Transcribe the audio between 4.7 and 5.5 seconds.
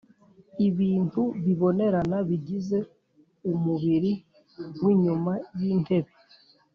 w'inyuma